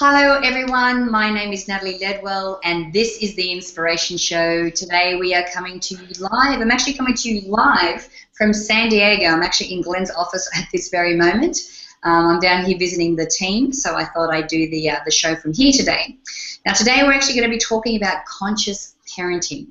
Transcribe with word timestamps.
Hello, 0.00 0.38
everyone. 0.44 1.10
My 1.10 1.28
name 1.28 1.52
is 1.52 1.66
Natalie 1.66 1.98
Ledwell, 1.98 2.60
and 2.62 2.92
this 2.92 3.18
is 3.20 3.34
the 3.34 3.50
Inspiration 3.50 4.16
Show. 4.16 4.70
Today 4.70 5.16
we 5.16 5.34
are 5.34 5.44
coming 5.52 5.80
to 5.80 5.96
you 5.96 6.06
live. 6.20 6.60
I'm 6.60 6.70
actually 6.70 6.92
coming 6.92 7.14
to 7.14 7.28
you 7.28 7.50
live 7.50 8.08
from 8.30 8.52
San 8.52 8.90
Diego. 8.90 9.26
I'm 9.26 9.42
actually 9.42 9.72
in 9.72 9.82
Glenn's 9.82 10.12
office 10.12 10.48
at 10.56 10.68
this 10.72 10.88
very 10.88 11.16
moment. 11.16 11.58
Um, 12.04 12.28
I'm 12.28 12.38
down 12.38 12.64
here 12.64 12.78
visiting 12.78 13.16
the 13.16 13.26
team, 13.26 13.72
so 13.72 13.96
I 13.96 14.04
thought 14.04 14.32
I'd 14.32 14.46
do 14.46 14.70
the, 14.70 14.88
uh, 14.88 15.00
the 15.04 15.10
show 15.10 15.34
from 15.34 15.52
here 15.52 15.72
today. 15.72 16.16
Now, 16.64 16.74
today 16.74 17.00
we're 17.02 17.12
actually 17.12 17.34
going 17.34 17.50
to 17.50 17.56
be 17.56 17.58
talking 17.58 17.96
about 17.96 18.24
conscious 18.24 18.94
parenting. 19.12 19.66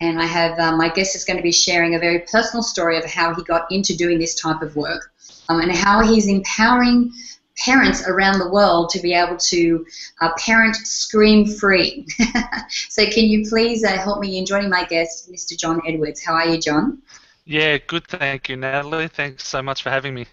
And 0.00 0.18
I 0.18 0.24
have 0.24 0.58
uh, 0.58 0.76
my 0.78 0.88
guest 0.88 1.14
is 1.14 1.24
going 1.26 1.36
to 1.36 1.42
be 1.42 1.52
sharing 1.52 1.94
a 1.94 1.98
very 1.98 2.20
personal 2.20 2.62
story 2.62 2.96
of 2.96 3.04
how 3.04 3.34
he 3.34 3.44
got 3.44 3.70
into 3.70 3.94
doing 3.94 4.18
this 4.18 4.34
type 4.34 4.62
of 4.62 4.76
work 4.76 5.12
um, 5.50 5.60
and 5.60 5.72
how 5.72 6.02
he's 6.02 6.26
empowering 6.26 7.12
parents 7.58 8.06
around 8.06 8.38
the 8.38 8.48
world 8.48 8.90
to 8.90 9.00
be 9.00 9.12
able 9.12 9.36
to 9.36 9.84
uh, 10.20 10.30
parent 10.38 10.76
scream 10.76 11.46
free. 11.46 12.06
so, 12.88 13.04
can 13.06 13.24
you 13.24 13.48
please 13.48 13.84
uh, 13.84 13.98
help 13.98 14.20
me 14.20 14.38
in 14.38 14.46
joining 14.46 14.70
my 14.70 14.84
guest, 14.84 15.30
Mr. 15.30 15.58
John 15.58 15.80
Edwards? 15.86 16.22
How 16.22 16.34
are 16.34 16.46
you, 16.46 16.58
John? 16.58 17.02
Yeah, 17.44 17.78
good. 17.78 18.06
Thank 18.06 18.48
you, 18.48 18.56
Natalie. 18.56 19.08
Thanks 19.08 19.46
so 19.46 19.62
much 19.62 19.82
for 19.82 19.90
having 19.90 20.14
me. 20.14 20.26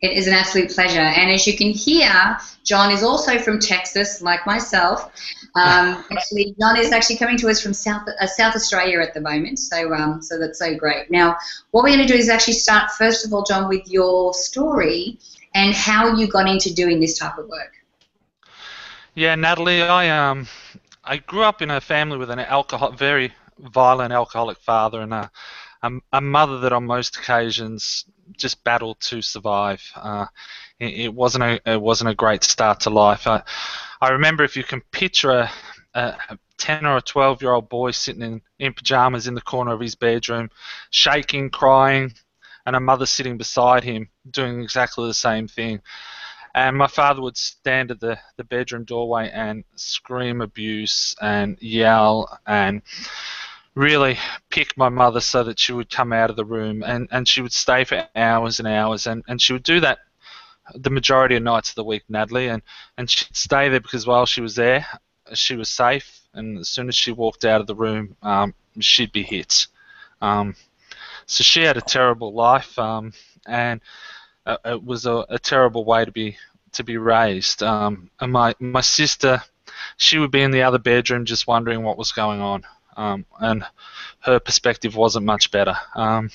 It 0.00 0.18
is 0.18 0.26
an 0.26 0.34
absolute 0.34 0.70
pleasure. 0.70 1.00
And 1.00 1.30
as 1.30 1.46
you 1.46 1.56
can 1.56 1.70
hear, 1.70 2.36
John 2.62 2.90
is 2.90 3.02
also 3.02 3.38
from 3.38 3.58
Texas, 3.58 4.20
like 4.20 4.46
myself. 4.46 5.10
Um, 5.54 6.04
actually, 6.12 6.54
John 6.60 6.76
is 6.76 6.92
actually 6.92 7.16
coming 7.16 7.38
to 7.38 7.48
us 7.48 7.60
from 7.60 7.72
South 7.72 8.06
uh, 8.20 8.26
South 8.26 8.54
Australia 8.54 9.00
at 9.00 9.14
the 9.14 9.20
moment. 9.20 9.58
So, 9.58 9.94
um, 9.94 10.20
so 10.20 10.38
that's 10.38 10.58
so 10.58 10.74
great. 10.74 11.10
Now, 11.10 11.36
what 11.70 11.84
we're 11.84 11.96
going 11.96 12.06
to 12.06 12.12
do 12.12 12.18
is 12.18 12.28
actually 12.28 12.54
start 12.54 12.90
first 12.92 13.24
of 13.24 13.32
all, 13.32 13.44
John, 13.44 13.68
with 13.68 13.88
your 13.88 14.34
story 14.34 15.18
and 15.54 15.74
how 15.74 16.16
you 16.16 16.26
got 16.26 16.48
into 16.48 16.74
doing 16.74 17.00
this 17.00 17.18
type 17.18 17.38
of 17.38 17.48
work. 17.48 17.72
Yeah, 19.14 19.34
Natalie, 19.36 19.82
I 19.82 20.08
um, 20.10 20.48
I 21.04 21.18
grew 21.18 21.42
up 21.42 21.62
in 21.62 21.70
a 21.70 21.80
family 21.80 22.18
with 22.18 22.30
an 22.30 22.40
alcohol, 22.40 22.92
very 22.92 23.32
violent 23.58 24.12
alcoholic 24.12 24.58
father, 24.58 25.00
and 25.00 25.14
a, 25.14 25.30
a, 25.82 25.90
a 26.14 26.20
mother 26.20 26.58
that 26.60 26.72
on 26.72 26.84
most 26.84 27.16
occasions 27.16 28.06
just 28.36 28.64
battled 28.64 28.98
to 29.00 29.22
survive. 29.22 29.82
Uh, 29.94 30.26
it, 30.80 30.94
it, 30.94 31.14
wasn't 31.14 31.44
a 31.44 31.60
it 31.70 31.80
wasn't 31.80 32.10
a 32.10 32.14
great 32.14 32.42
start 32.42 32.80
to 32.80 32.90
life. 32.90 33.26
I, 33.26 33.42
I 34.00 34.10
remember 34.10 34.42
if 34.42 34.56
you 34.56 34.64
can 34.64 34.80
picture 34.90 35.30
a, 35.30 35.50
a 35.94 36.38
10 36.58 36.86
or 36.86 36.96
a 36.96 37.02
12 37.02 37.42
year 37.42 37.52
old 37.52 37.68
boy 37.68 37.90
sitting 37.90 38.22
in, 38.22 38.42
in 38.58 38.72
pajamas 38.72 39.28
in 39.28 39.34
the 39.34 39.40
corner 39.40 39.72
of 39.72 39.80
his 39.80 39.94
bedroom, 39.94 40.50
shaking, 40.90 41.50
crying, 41.50 42.12
and 42.66 42.76
a 42.76 42.80
mother 42.80 43.06
sitting 43.06 43.36
beside 43.36 43.84
him 43.84 44.08
doing 44.30 44.62
exactly 44.62 45.06
the 45.06 45.14
same 45.14 45.48
thing. 45.48 45.80
And 46.54 46.76
my 46.76 46.86
father 46.86 47.20
would 47.20 47.36
stand 47.36 47.90
at 47.90 48.00
the, 48.00 48.18
the 48.36 48.44
bedroom 48.44 48.84
doorway 48.84 49.28
and 49.30 49.64
scream 49.74 50.40
abuse 50.40 51.16
and 51.20 51.58
yell 51.60 52.38
and 52.46 52.82
really 53.74 54.18
pick 54.50 54.76
my 54.76 54.88
mother 54.88 55.20
so 55.20 55.42
that 55.42 55.58
she 55.58 55.72
would 55.72 55.90
come 55.90 56.12
out 56.12 56.30
of 56.30 56.36
the 56.36 56.44
room 56.44 56.84
and, 56.84 57.08
and 57.10 57.26
she 57.26 57.40
would 57.40 57.52
stay 57.52 57.82
for 57.82 58.06
hours 58.14 58.60
and 58.60 58.68
hours 58.68 59.08
and, 59.08 59.24
and 59.26 59.42
she 59.42 59.52
would 59.52 59.64
do 59.64 59.80
that 59.80 59.98
the 60.74 60.90
majority 60.90 61.36
of 61.36 61.42
nights 61.42 61.70
of 61.70 61.74
the 61.74 61.84
week, 61.84 62.04
Natalie, 62.08 62.48
and, 62.48 62.62
and 62.96 63.10
she'd 63.10 63.36
stay 63.36 63.68
there 63.68 63.80
because 63.80 64.06
while 64.06 64.26
she 64.26 64.40
was 64.40 64.54
there, 64.54 64.86
she 65.34 65.56
was 65.56 65.68
safe, 65.68 66.20
and 66.32 66.58
as 66.58 66.68
soon 66.68 66.88
as 66.88 66.94
she 66.94 67.12
walked 67.12 67.44
out 67.44 67.60
of 67.60 67.66
the 67.66 67.74
room, 67.74 68.16
um, 68.22 68.54
she'd 68.80 69.12
be 69.12 69.22
hit. 69.22 69.66
Um, 70.20 70.54
so 71.26 71.42
she 71.42 71.62
had 71.62 71.76
a 71.76 71.82
terrible 71.82 72.32
life, 72.32 72.78
um, 72.78 73.12
and 73.46 73.80
uh, 74.46 74.56
it 74.64 74.84
was 74.84 75.06
a, 75.06 75.24
a, 75.28 75.38
terrible 75.38 75.84
way 75.84 76.04
to 76.04 76.12
be 76.12 76.36
to 76.72 76.84
be 76.84 76.96
raised. 76.96 77.62
Um, 77.62 78.10
and 78.20 78.32
my 78.32 78.54
my 78.58 78.80
sister, 78.80 79.42
she 79.96 80.18
would 80.18 80.30
be 80.30 80.42
in 80.42 80.50
the 80.50 80.62
other 80.62 80.78
bedroom 80.78 81.24
just 81.24 81.46
wondering 81.46 81.82
what 81.82 81.98
was 81.98 82.12
going 82.12 82.40
on, 82.40 82.64
um, 82.96 83.26
and 83.40 83.64
her 84.20 84.38
perspective 84.40 84.96
wasn't 84.96 85.26
much 85.26 85.50
better. 85.50 85.76
Um, 85.94 86.30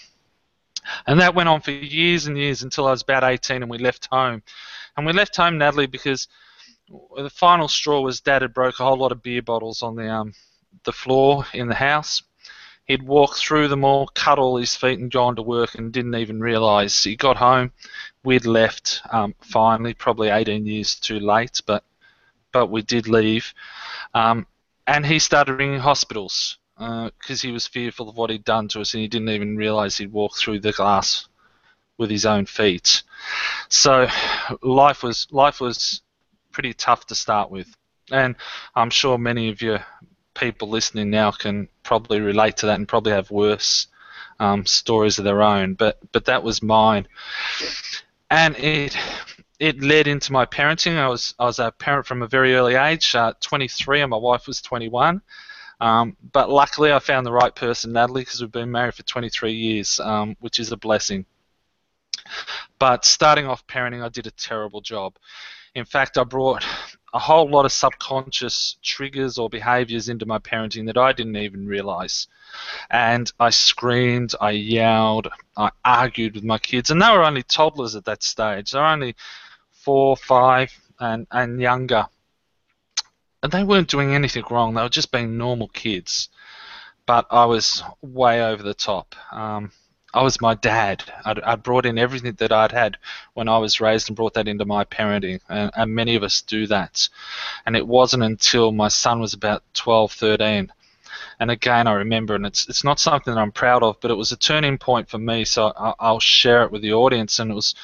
and 1.05 1.19
that 1.19 1.35
went 1.35 1.49
on 1.49 1.61
for 1.61 1.71
years 1.71 2.27
and 2.27 2.37
years 2.37 2.63
until 2.63 2.87
I 2.87 2.91
was 2.91 3.01
about 3.01 3.23
18 3.23 3.61
and 3.61 3.69
we 3.69 3.77
left 3.77 4.07
home. 4.11 4.41
And 4.97 5.05
we 5.05 5.13
left 5.13 5.35
home, 5.35 5.57
Natalie, 5.57 5.87
because 5.87 6.27
the 7.15 7.29
final 7.29 7.67
straw 7.67 8.01
was 8.01 8.21
Dad 8.21 8.41
had 8.41 8.53
broke 8.53 8.79
a 8.79 8.83
whole 8.83 8.97
lot 8.97 9.11
of 9.11 9.21
beer 9.21 9.41
bottles 9.41 9.83
on 9.83 9.95
the 9.95 10.09
um, 10.09 10.33
the 10.83 10.91
floor 10.91 11.45
in 11.53 11.67
the 11.67 11.75
house, 11.75 12.23
He'd 12.89 13.03
walked 13.03 13.37
through 13.37 13.67
them 13.67 13.83
all, 13.83 14.07
cut 14.07 14.39
all 14.39 14.57
his 14.57 14.75
feet, 14.75 14.97
and 14.97 15.11
gone 15.11 15.35
to 15.35 15.43
work, 15.43 15.75
and 15.75 15.93
didn't 15.93 16.15
even 16.15 16.39
realise. 16.39 17.03
He 17.03 17.15
got 17.15 17.37
home, 17.37 17.71
we'd 18.23 18.47
left 18.47 19.01
um, 19.11 19.35
finally, 19.41 19.93
probably 19.93 20.29
18 20.29 20.65
years 20.65 20.95
too 20.95 21.19
late, 21.19 21.61
but 21.67 21.83
but 22.51 22.71
we 22.71 22.81
did 22.81 23.07
leave. 23.07 23.53
Um, 24.15 24.47
and 24.87 25.05
he 25.05 25.19
started 25.19 25.53
ringing 25.53 25.79
hospitals 25.79 26.57
because 26.77 27.43
uh, 27.43 27.47
he 27.47 27.51
was 27.51 27.67
fearful 27.67 28.09
of 28.09 28.17
what 28.17 28.31
he'd 28.31 28.43
done 28.43 28.67
to 28.69 28.81
us, 28.81 28.95
and 28.95 29.01
he 29.01 29.07
didn't 29.07 29.29
even 29.29 29.55
realise 29.55 29.99
he'd 29.99 30.11
walked 30.11 30.37
through 30.37 30.61
the 30.61 30.71
glass 30.71 31.27
with 31.99 32.09
his 32.09 32.25
own 32.25 32.47
feet. 32.47 33.03
So 33.67 34.07
life 34.63 35.03
was 35.03 35.27
life 35.29 35.61
was 35.61 36.01
pretty 36.51 36.73
tough 36.73 37.05
to 37.05 37.13
start 37.13 37.51
with, 37.51 37.67
and 38.11 38.35
I'm 38.73 38.89
sure 38.89 39.19
many 39.19 39.49
of 39.49 39.61
you 39.61 39.77
people 40.33 40.69
listening 40.69 41.09
now 41.09 41.31
can 41.31 41.67
probably 41.83 42.19
relate 42.19 42.57
to 42.57 42.67
that 42.67 42.75
and 42.75 42.87
probably 42.87 43.11
have 43.11 43.31
worse 43.31 43.87
um, 44.39 44.65
stories 44.65 45.17
of 45.19 45.25
their 45.25 45.41
own. 45.41 45.73
But 45.73 45.99
but 46.11 46.25
that 46.25 46.43
was 46.43 46.63
mine, 46.63 47.07
and 48.29 48.57
it 48.57 48.97
it 49.59 49.81
led 49.81 50.07
into 50.07 50.31
my 50.31 50.45
parenting. 50.45 50.97
I 50.97 51.07
was 51.07 51.35
I 51.39 51.45
was 51.45 51.59
a 51.59 51.71
parent 51.71 52.05
from 52.05 52.21
a 52.21 52.27
very 52.27 52.55
early 52.55 52.75
age, 52.75 53.15
uh, 53.15 53.33
23, 53.41 54.01
and 54.01 54.09
my 54.09 54.17
wife 54.17 54.47
was 54.47 54.61
21. 54.61 55.21
Um, 55.81 56.17
but 56.33 56.49
luckily, 56.49 56.91
I 56.91 56.99
found 56.99 57.25
the 57.25 57.31
right 57.31 57.55
person, 57.55 57.93
Natalie, 57.93 58.21
because 58.21 58.41
we've 58.41 58.51
been 58.51 58.71
married 58.71 58.95
for 58.95 59.03
23 59.03 59.53
years, 59.53 59.99
um, 59.99 60.35
which 60.39 60.59
is 60.59 60.71
a 60.71 60.77
blessing. 60.77 61.25
But 62.79 63.05
starting 63.05 63.47
off 63.47 63.65
parenting, 63.67 64.03
I 64.03 64.09
did 64.09 64.27
a 64.27 64.31
terrible 64.31 64.81
job. 64.81 65.17
In 65.75 65.85
fact, 65.85 66.17
I 66.17 66.23
brought 66.23 66.65
a 67.13 67.19
whole 67.19 67.49
lot 67.49 67.65
of 67.65 67.71
subconscious 67.71 68.77
triggers 68.83 69.37
or 69.37 69.49
behaviors 69.49 70.09
into 70.09 70.25
my 70.25 70.39
parenting 70.39 70.85
that 70.85 70.97
I 70.97 71.11
didn't 71.13 71.37
even 71.37 71.67
realize. 71.67 72.27
And 72.89 73.31
I 73.39 73.49
screamed, 73.49 74.33
I 74.39 74.51
yelled, 74.51 75.27
I 75.57 75.71
argued 75.83 76.35
with 76.35 76.43
my 76.43 76.57
kids, 76.57 76.91
and 76.91 77.01
they 77.01 77.09
were 77.09 77.23
only 77.23 77.43
toddlers 77.43 77.95
at 77.95 78.05
that 78.05 78.23
stage. 78.23 78.71
They're 78.71 78.85
only 78.85 79.15
four, 79.71 80.17
five, 80.17 80.71
and, 80.99 81.25
and 81.31 81.59
younger. 81.59 82.07
And 83.41 83.51
they 83.51 83.63
weren't 83.63 83.89
doing 83.89 84.13
anything 84.13 84.43
wrong, 84.49 84.73
they 84.73 84.81
were 84.81 84.89
just 84.89 85.11
being 85.11 85.37
normal 85.37 85.69
kids. 85.69 86.29
But 87.05 87.25
I 87.31 87.45
was 87.45 87.81
way 88.01 88.43
over 88.43 88.61
the 88.61 88.75
top. 88.75 89.15
Um, 89.31 89.71
I 90.13 90.23
was 90.23 90.41
my 90.41 90.55
dad. 90.55 91.03
I'd, 91.23 91.39
I'd, 91.41 91.63
brought 91.63 91.85
in 91.85 91.99
everything 91.99 92.33
that 92.33 92.51
I'd 92.51 92.71
had 92.71 92.97
when 93.33 93.47
I 93.47 93.59
was 93.59 93.79
raised 93.79 94.09
and 94.09 94.15
brought 94.15 94.33
that 94.33 94.47
into 94.47 94.65
my 94.65 94.83
parenting, 94.83 95.39
and, 95.49 95.71
and, 95.75 95.93
many 95.93 96.15
of 96.15 96.23
us 96.23 96.41
do 96.41 96.65
that. 96.67 97.09
And 97.65 97.75
it 97.75 97.87
wasn't 97.87 98.23
until 98.23 98.71
my 98.71 98.87
son 98.87 99.19
was 99.19 99.33
about 99.33 99.63
12, 99.73 100.11
13, 100.11 100.71
and 101.39 101.51
again 101.51 101.87
I 101.87 101.93
remember, 101.93 102.35
and 102.35 102.45
it's 102.45 102.67
it's 102.67 102.83
not 102.83 102.99
something 102.99 103.33
that 103.33 103.39
I'm 103.39 103.51
proud 103.51 103.83
of, 103.83 103.99
but 104.01 104.11
it 104.11 104.17
was 104.17 104.31
a 104.31 104.37
turning 104.37 104.77
point 104.77 105.09
for 105.09 105.19
me. 105.19 105.45
So 105.45 105.71
I, 105.77 105.93
I'll 105.99 106.19
share 106.19 106.63
it 106.63 106.71
with 106.71 106.81
the 106.81 106.93
audience. 106.93 107.39
And 107.39 107.51
it 107.51 107.55
was 107.55 107.75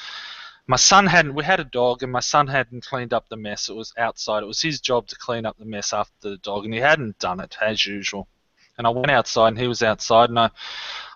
my 0.66 0.76
son 0.76 1.06
hadn't. 1.06 1.34
We 1.34 1.44
had 1.44 1.60
a 1.60 1.64
dog, 1.64 2.02
and 2.02 2.12
my 2.12 2.20
son 2.20 2.48
hadn't 2.48 2.84
cleaned 2.84 3.12
up 3.12 3.28
the 3.28 3.36
mess. 3.36 3.68
It 3.68 3.76
was 3.76 3.94
outside. 3.96 4.42
It 4.42 4.46
was 4.46 4.60
his 4.60 4.80
job 4.80 5.06
to 5.08 5.16
clean 5.16 5.46
up 5.46 5.56
the 5.58 5.64
mess 5.64 5.92
after 5.92 6.30
the 6.30 6.36
dog, 6.38 6.64
and 6.64 6.74
he 6.74 6.80
hadn't 6.80 7.18
done 7.18 7.40
it 7.40 7.56
as 7.62 7.86
usual. 7.86 8.28
And 8.76 8.86
I 8.86 8.90
went 8.90 9.10
outside, 9.10 9.48
and 9.48 9.58
he 9.58 9.68
was 9.68 9.82
outside, 9.82 10.28
and 10.28 10.38
I 10.38 10.50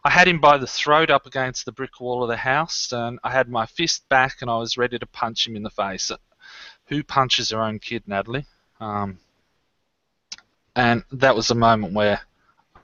I 0.03 0.11
had 0.11 0.29
him 0.29 0.41
by 0.41 0.59
the 0.59 0.67
throat 0.67 1.11
up 1.11 1.27
against 1.27 1.65
the 1.65 1.73
brick 1.73 2.01
wall 2.01 2.23
of 2.23 2.29
the 2.29 2.37
house, 2.37 2.93
and 2.93 3.19
I 3.23 3.33
had 3.33 3.49
my 3.49 3.67
fist 3.67 4.09
back, 4.09 4.37
and 4.41 4.51
I 4.51 4.57
was 4.57 4.79
ready 4.79 4.99
to 4.99 5.07
punch 5.07 5.47
him 5.47 5.57
in 5.57 5.63
the 5.63 5.71
face. 5.71 6.11
Who 6.87 7.03
punches 7.03 7.51
their 7.51 7.63
own 7.63 7.79
kid, 7.79 8.05
Natalie? 8.07 8.47
Um, 8.81 9.19
and 10.75 11.05
that 11.13 11.37
was 11.37 11.49
the 11.49 11.55
moment 11.55 11.93
where 11.93 12.21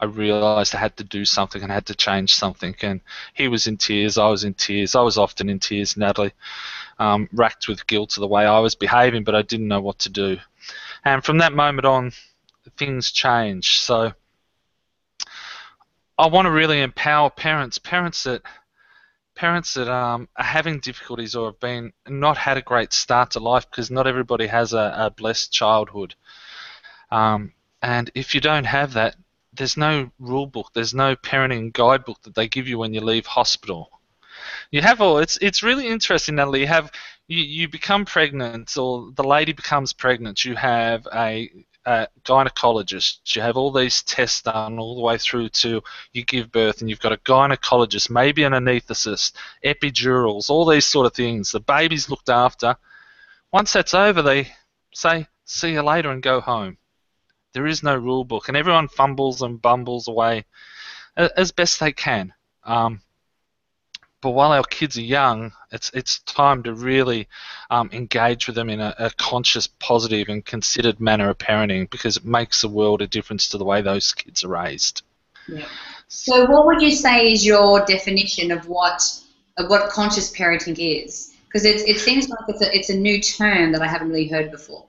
I 0.00 0.04
realised 0.04 0.74
I 0.74 0.78
had 0.78 0.96
to 0.98 1.04
do 1.04 1.24
something 1.24 1.62
and 1.62 1.72
I 1.72 1.74
had 1.74 1.86
to 1.86 1.94
change 1.94 2.34
something. 2.34 2.74
And 2.82 3.00
he 3.32 3.48
was 3.48 3.66
in 3.66 3.76
tears, 3.76 4.18
I 4.18 4.28
was 4.28 4.44
in 4.44 4.54
tears, 4.54 4.94
I 4.94 5.00
was 5.00 5.16
often 5.16 5.48
in 5.48 5.58
tears, 5.58 5.96
Natalie, 5.96 6.34
um, 6.98 7.28
racked 7.32 7.68
with 7.68 7.86
guilt 7.86 8.16
of 8.16 8.20
the 8.20 8.26
way 8.26 8.44
I 8.44 8.58
was 8.58 8.74
behaving, 8.74 9.24
but 9.24 9.34
I 9.34 9.42
didn't 9.42 9.68
know 9.68 9.80
what 9.80 9.98
to 10.00 10.10
do. 10.10 10.38
And 11.04 11.24
from 11.24 11.38
that 11.38 11.54
moment 11.54 11.86
on, 11.86 12.12
things 12.76 13.10
changed. 13.10 13.80
So 13.80 14.12
I 16.18 16.28
want 16.28 16.46
to 16.46 16.50
really 16.50 16.80
empower 16.80 17.30
parents, 17.30 17.78
parents 17.78 18.24
that 18.24 18.42
parents 19.34 19.74
that 19.74 19.88
um, 19.88 20.28
are 20.36 20.44
having 20.44 20.80
difficulties 20.80 21.34
or 21.34 21.48
have 21.48 21.60
been 21.60 21.92
not 22.08 22.38
had 22.38 22.56
a 22.56 22.62
great 22.62 22.92
start 22.92 23.32
to 23.32 23.40
life 23.40 23.70
because 23.70 23.90
not 23.90 24.06
everybody 24.06 24.46
has 24.46 24.72
a, 24.72 24.94
a 24.96 25.10
blessed 25.10 25.52
childhood. 25.52 26.14
Um, 27.10 27.52
and 27.82 28.10
if 28.14 28.34
you 28.34 28.40
don't 28.40 28.64
have 28.64 28.94
that, 28.94 29.16
there's 29.52 29.76
no 29.76 30.10
rule 30.18 30.46
book, 30.46 30.70
there's 30.72 30.94
no 30.94 31.16
parenting 31.16 31.72
guidebook 31.72 32.22
that 32.22 32.34
they 32.34 32.48
give 32.48 32.66
you 32.66 32.78
when 32.78 32.94
you 32.94 33.00
leave 33.00 33.26
hospital. 33.26 33.90
You 34.70 34.82
have 34.82 35.00
all. 35.00 35.18
It's 35.18 35.38
it's 35.38 35.62
really 35.62 35.86
interesting, 35.86 36.36
Natalie. 36.36 36.60
You 36.60 36.66
have 36.66 36.90
you, 37.28 37.42
you 37.42 37.68
become 37.68 38.04
pregnant, 38.04 38.76
or 38.76 39.10
the 39.14 39.24
lady 39.24 39.52
becomes 39.52 39.92
pregnant, 39.92 40.44
you 40.44 40.54
have 40.54 41.06
a, 41.12 41.50
a 41.86 42.08
gynecologist, 42.24 43.34
you 43.34 43.42
have 43.42 43.56
all 43.56 43.70
these 43.70 44.02
tests 44.02 44.42
done 44.42 44.78
all 44.78 44.96
the 44.96 45.00
way 45.00 45.16
through 45.16 45.48
to 45.48 45.82
you 46.12 46.24
give 46.24 46.50
birth, 46.50 46.80
and 46.80 46.90
you've 46.90 47.00
got 47.00 47.12
a 47.12 47.18
gynecologist, 47.18 48.10
maybe 48.10 48.42
an 48.42 48.52
anaesthetist, 48.52 49.32
epidurals, 49.64 50.50
all 50.50 50.66
these 50.66 50.84
sort 50.84 51.06
of 51.06 51.14
things. 51.14 51.52
The 51.52 51.60
baby's 51.60 52.10
looked 52.10 52.28
after. 52.28 52.76
Once 53.52 53.72
that's 53.72 53.94
over, 53.94 54.20
they 54.20 54.52
say, 54.92 55.28
see 55.44 55.72
you 55.72 55.82
later 55.82 56.10
and 56.10 56.22
go 56.22 56.40
home. 56.40 56.76
There 57.52 57.66
is 57.66 57.82
no 57.82 57.96
rule 57.96 58.24
book, 58.24 58.48
and 58.48 58.56
everyone 58.56 58.88
fumbles 58.88 59.40
and 59.40 59.62
bumbles 59.62 60.08
away 60.08 60.44
as 61.16 61.52
best 61.52 61.80
they 61.80 61.92
can. 61.92 62.34
Um, 62.64 63.00
but 64.26 64.32
while 64.32 64.50
our 64.50 64.64
kids 64.64 64.98
are 64.98 65.02
young, 65.02 65.52
it's 65.70 65.88
it's 65.94 66.18
time 66.18 66.64
to 66.64 66.74
really 66.74 67.28
um, 67.70 67.88
engage 67.92 68.48
with 68.48 68.56
them 68.56 68.68
in 68.68 68.80
a, 68.80 68.92
a, 68.98 69.10
conscious, 69.10 69.68
positive, 69.68 70.28
and 70.28 70.44
considered 70.44 70.98
manner 70.98 71.30
of 71.30 71.38
parenting 71.38 71.88
because 71.88 72.16
it 72.16 72.24
makes 72.24 72.64
a 72.64 72.68
world 72.68 73.02
of 73.02 73.10
difference 73.10 73.48
to 73.50 73.56
the 73.56 73.64
way 73.64 73.82
those 73.82 74.12
kids 74.14 74.42
are 74.42 74.48
raised. 74.48 75.02
Yeah. 75.46 75.64
So, 76.08 76.44
what 76.46 76.66
would 76.66 76.82
you 76.82 76.90
say 76.90 77.30
is 77.30 77.46
your 77.46 77.84
definition 77.84 78.50
of 78.50 78.66
what 78.66 79.00
of 79.58 79.70
what 79.70 79.90
conscious 79.90 80.36
parenting 80.36 80.76
is? 80.76 81.32
Because 81.44 81.64
it, 81.64 81.88
it 81.88 82.00
seems 82.00 82.28
like 82.28 82.40
it's 82.48 82.62
a, 82.62 82.76
it's 82.76 82.90
a 82.90 82.96
new 82.96 83.20
term 83.20 83.70
that 83.70 83.80
I 83.80 83.86
haven't 83.86 84.08
really 84.08 84.26
heard 84.26 84.50
before. 84.50 84.86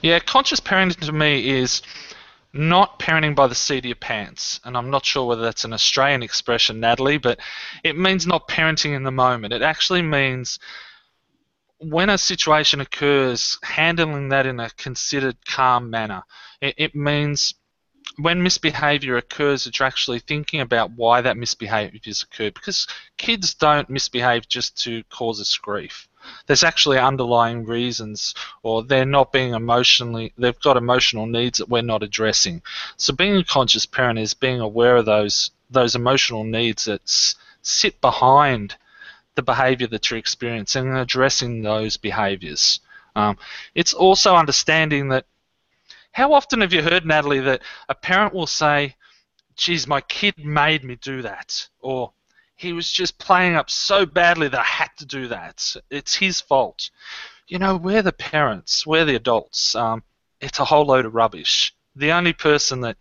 Yeah, 0.00 0.18
conscious 0.20 0.60
parenting 0.60 1.04
to 1.04 1.12
me 1.12 1.46
is 1.60 1.82
not 2.54 3.00
parenting 3.00 3.34
by 3.34 3.48
the 3.48 3.54
seat 3.54 3.78
of 3.78 3.84
your 3.86 3.96
pants. 3.96 4.60
And 4.64 4.76
I'm 4.76 4.90
not 4.90 5.04
sure 5.04 5.26
whether 5.26 5.42
that's 5.42 5.64
an 5.64 5.72
Australian 5.72 6.22
expression, 6.22 6.80
Natalie, 6.80 7.18
but 7.18 7.40
it 7.82 7.98
means 7.98 8.26
not 8.26 8.48
parenting 8.48 8.94
in 8.94 9.02
the 9.02 9.10
moment. 9.10 9.52
It 9.52 9.62
actually 9.62 10.02
means 10.02 10.60
when 11.78 12.08
a 12.08 12.16
situation 12.16 12.80
occurs, 12.80 13.58
handling 13.62 14.28
that 14.28 14.46
in 14.46 14.60
a 14.60 14.70
considered, 14.70 15.36
calm 15.44 15.90
manner. 15.90 16.22
It, 16.60 16.74
it 16.78 16.94
means 16.94 17.54
when 18.18 18.42
misbehavior 18.42 19.16
occurs, 19.16 19.64
that 19.64 19.78
you're 19.78 19.88
actually 19.88 20.20
thinking 20.20 20.60
about 20.60 20.92
why 20.92 21.20
that 21.22 21.36
misbehavior 21.36 21.98
has 22.04 22.22
occurred. 22.22 22.54
Because 22.54 22.86
kids 23.18 23.54
don't 23.54 23.90
misbehave 23.90 24.48
just 24.48 24.80
to 24.84 25.02
cause 25.10 25.40
us 25.40 25.56
grief 25.58 26.08
there's 26.46 26.64
actually 26.64 26.98
underlying 26.98 27.64
reasons 27.64 28.34
or 28.62 28.82
they're 28.82 29.04
not 29.04 29.32
being 29.32 29.54
emotionally 29.54 30.32
they've 30.38 30.60
got 30.60 30.76
emotional 30.76 31.26
needs 31.26 31.58
that 31.58 31.68
we're 31.68 31.82
not 31.82 32.02
addressing. 32.02 32.62
So 32.96 33.14
being 33.14 33.36
a 33.36 33.44
conscious 33.44 33.86
parent 33.86 34.18
is 34.18 34.34
being 34.34 34.60
aware 34.60 34.96
of 34.96 35.06
those 35.06 35.50
those 35.70 35.94
emotional 35.94 36.44
needs 36.44 36.84
that 36.84 37.02
sit 37.62 38.00
behind 38.00 38.76
the 39.34 39.42
behavior 39.42 39.86
that 39.88 40.10
you're 40.10 40.18
experiencing 40.18 40.88
and 40.88 40.98
addressing 40.98 41.62
those 41.62 41.96
behaviors. 41.96 42.80
Um, 43.16 43.38
it's 43.74 43.94
also 43.94 44.36
understanding 44.36 45.08
that 45.08 45.26
how 46.12 46.32
often 46.32 46.60
have 46.60 46.72
you 46.72 46.82
heard 46.82 47.04
natalie 47.04 47.40
that 47.40 47.60
a 47.88 47.94
parent 47.94 48.32
will 48.32 48.46
say 48.46 48.94
geez 49.56 49.86
my 49.86 50.00
kid 50.00 50.34
made 50.38 50.84
me 50.84 50.96
do 50.96 51.22
that 51.22 51.68
or 51.80 52.12
he 52.64 52.72
was 52.72 52.90
just 52.90 53.18
playing 53.18 53.54
up 53.54 53.68
so 53.68 54.06
badly 54.06 54.48
that 54.48 54.58
I 54.58 54.64
had 54.64 54.90
to 54.96 55.06
do 55.06 55.28
that. 55.28 55.76
It's 55.90 56.14
his 56.14 56.40
fault. 56.40 56.90
You 57.46 57.58
know, 57.58 57.76
we're 57.76 58.02
the 58.02 58.12
parents, 58.12 58.86
we're 58.86 59.04
the 59.04 59.16
adults. 59.16 59.74
Um, 59.74 60.02
it's 60.40 60.58
a 60.58 60.64
whole 60.64 60.86
load 60.86 61.04
of 61.04 61.14
rubbish. 61.14 61.74
The 61.94 62.12
only 62.12 62.32
person 62.32 62.80
that 62.80 62.96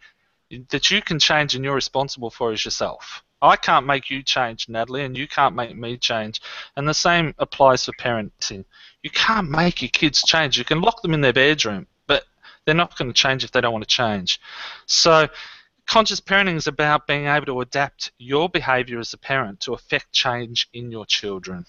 that 0.70 0.92
you 0.92 1.02
can 1.02 1.18
change 1.18 1.56
and 1.56 1.64
you're 1.66 1.74
responsible 1.74 2.30
for 2.30 2.52
is 2.52 2.64
yourself. 2.64 3.24
I 3.42 3.56
can't 3.56 3.88
make 3.88 4.10
you 4.10 4.22
change, 4.22 4.70
Natalie, 4.70 5.04
and 5.04 5.18
you 5.18 5.28
can't 5.28 5.56
make 5.56 5.76
me 5.76 5.98
change. 5.98 6.42
And 6.76 6.88
the 6.88 6.94
same 6.94 7.34
applies 7.40 7.86
for 7.86 7.94
parenting. 7.94 8.66
You 9.02 9.10
can't 9.10 9.50
make 9.50 9.82
your 9.82 9.90
kids 9.90 10.22
change. 10.24 10.58
You 10.58 10.66
can 10.66 10.82
lock 10.82 11.02
them 11.02 11.14
in 11.14 11.22
their 11.22 11.34
bedroom, 11.34 11.88
but 12.06 12.26
they're 12.66 12.76
not 12.76 12.98
going 12.98 13.10
to 13.10 13.14
change 13.14 13.44
if 13.44 13.52
they 13.52 13.62
don't 13.62 13.74
want 13.74 13.84
to 13.84 13.96
change. 13.96 14.40
So 14.86 15.28
conscious 15.88 16.20
parenting 16.20 16.56
is 16.56 16.68
about 16.68 17.08
being 17.08 17.28
able 17.28 17.46
to 17.46 17.62
adapt 17.62 18.12
your 18.18 18.50
behavior 18.50 19.00
as 19.00 19.14
a 19.14 19.18
parent 19.18 19.60
to 19.62 19.74
affect 19.74 20.12
change 20.12 20.68
in 20.74 20.92
your 20.92 21.06
children. 21.06 21.66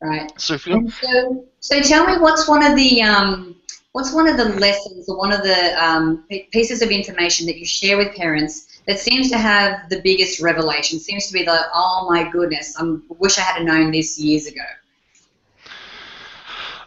Right. 0.00 0.30
So, 0.40 0.56
so, 0.56 1.46
so 1.60 1.80
tell 1.80 2.06
me 2.06 2.18
what's 2.18 2.46
one 2.48 2.62
of 2.62 2.76
the 2.76 3.02
um, 3.02 3.56
what's 3.92 4.12
one 4.12 4.28
of 4.28 4.36
the 4.36 4.44
lessons 4.60 5.08
or 5.08 5.16
one 5.16 5.32
of 5.32 5.42
the 5.42 5.84
um, 5.84 6.24
pieces 6.52 6.82
of 6.82 6.90
information 6.90 7.46
that 7.46 7.56
you 7.56 7.66
share 7.66 7.96
with 7.96 8.14
parents 8.14 8.80
that 8.86 9.00
seems 9.00 9.28
to 9.30 9.38
have 9.38 9.88
the 9.88 10.00
biggest 10.02 10.40
revelation? 10.40 11.00
Seems 11.00 11.26
to 11.26 11.32
be 11.32 11.42
the 11.42 11.66
oh 11.74 12.06
my 12.08 12.30
goodness, 12.30 12.76
I 12.78 12.96
wish 13.08 13.38
I 13.38 13.42
had 13.42 13.64
known 13.64 13.90
this 13.90 14.18
years 14.18 14.46
ago. 14.46 14.62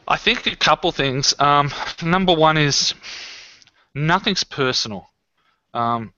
I 0.08 0.18
think 0.18 0.48
a 0.48 0.56
couple 0.56 0.92
things. 0.92 1.34
Um, 1.40 1.72
number 2.02 2.34
one 2.34 2.58
is 2.58 2.94
nothing's 3.94 4.44
personal. 4.44 5.08
Um, 5.74 6.14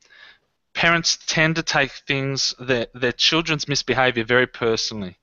parents 0.73 1.17
tend 1.25 1.55
to 1.55 1.63
take 1.63 1.91
things 1.91 2.55
that 2.59 2.91
their 2.93 3.11
children's 3.11 3.67
misbehavior 3.67 4.23
very 4.23 4.47
personally 4.47 5.17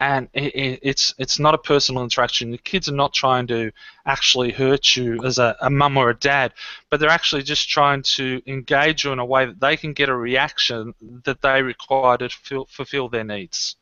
and 0.00 0.28
it, 0.34 0.80
it's 0.82 1.14
it's 1.18 1.38
not 1.38 1.54
a 1.54 1.58
personal 1.58 2.02
interaction. 2.02 2.50
The 2.50 2.58
kids 2.58 2.88
are 2.88 2.94
not 2.94 3.14
trying 3.14 3.46
to 3.48 3.72
actually 4.04 4.52
hurt 4.52 4.96
you 4.96 5.24
as 5.24 5.38
a, 5.38 5.56
a 5.60 5.70
mum 5.70 5.96
or 5.96 6.10
a 6.10 6.14
dad, 6.14 6.52
but 6.90 7.00
they're 7.00 7.08
actually 7.08 7.42
just 7.42 7.68
trying 7.68 8.02
to 8.02 8.42
engage 8.46 9.04
you 9.04 9.12
in 9.12 9.18
a 9.18 9.24
way 9.24 9.46
that 9.46 9.60
they 9.60 9.76
can 9.76 9.92
get 9.92 10.08
a 10.08 10.16
reaction 10.16 10.94
that 11.24 11.40
they 11.40 11.62
require 11.62 12.18
to 12.18 12.28
feel, 12.28 12.66
fulfill 12.66 13.08
their 13.08 13.24
needs. 13.24 13.76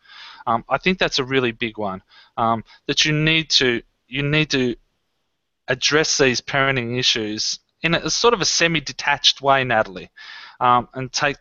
Um, 0.46 0.64
I 0.68 0.78
think 0.78 0.98
that's 0.98 1.18
a 1.18 1.24
really 1.24 1.52
big 1.52 1.78
one. 1.78 2.02
Um, 2.36 2.64
that 2.86 3.04
you 3.04 3.12
need 3.12 3.50
to 3.50 3.82
you 4.06 4.22
need 4.22 4.50
to 4.50 4.76
address 5.66 6.18
these 6.18 6.40
parenting 6.40 6.98
issues 6.98 7.58
in 7.82 7.94
a, 7.94 7.98
a 7.98 8.10
sort 8.10 8.34
of 8.34 8.40
a 8.40 8.44
semi-detached 8.44 9.42
way, 9.42 9.64
Natalie 9.64 10.10
um, 10.60 10.88
and 10.94 11.12
take 11.12 11.36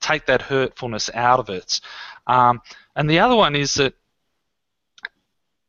take 0.00 0.26
that 0.26 0.42
hurtfulness 0.42 1.10
out 1.14 1.40
of 1.40 1.48
it. 1.48 1.80
Um, 2.26 2.60
and 2.94 3.08
the 3.08 3.20
other 3.20 3.34
one 3.34 3.56
is 3.56 3.74
that 3.74 3.94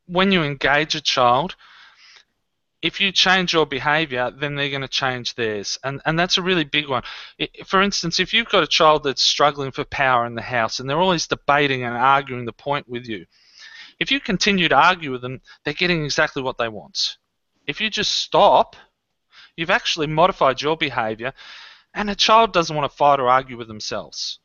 when 0.08 0.32
you 0.32 0.44
engage 0.44 0.94
a 0.96 1.02
child, 1.02 1.56
if 2.82 3.02
you 3.02 3.12
change 3.12 3.54
your 3.54 3.66
behavior, 3.66 4.32
then 4.32 4.56
they're 4.56 4.70
going 4.70 4.82
to 4.82 4.88
change 4.88 5.34
theirs. 5.36 5.80
And, 5.84 6.02
and 6.06 6.20
that's 6.20 6.38
a 6.38 6.42
really 6.42 6.66
big 6.66 6.88
one. 6.88 7.02
For 7.66 7.82
instance, 7.82 8.20
if 8.20 8.34
you've 8.34 8.50
got 8.50 8.62
a 8.62 8.68
child 8.68 9.04
that's 9.04 9.24
struggling 9.24 9.72
for 9.72 9.86
power 9.86 10.26
in 10.26 10.36
the 10.36 10.42
house 10.42 10.80
and 10.80 10.88
they're 10.88 11.00
always 11.00 11.28
debating 11.28 11.84
and 11.84 11.98
arguing 11.98 12.46
the 12.46 12.54
point 12.54 12.88
with 12.88 13.08
you, 13.08 13.26
if 14.00 14.12
you 14.12 14.20
continue 14.20 14.68
to 14.68 14.76
argue 14.76 15.12
with 15.12 15.22
them, 15.22 15.42
they're 15.64 15.74
getting 15.74 16.04
exactly 16.04 16.44
what 16.44 16.58
they 16.58 16.68
want. 16.68 17.18
If 17.66 17.82
you 17.82 17.90
just 17.90 18.12
stop, 18.12 18.76
you've 19.56 19.72
actually 19.72 20.08
modified 20.08 20.62
your 20.62 20.78
behavior 20.78 21.34
and 21.96 22.10
a 22.10 22.16
child 22.16 22.54
doesn't 22.54 22.76
want 22.76 22.92
to 22.92 22.96
fight 22.96 23.20
or 23.20 23.30
argue 23.30 23.58
with 23.58 23.68
themselves. 23.68 24.40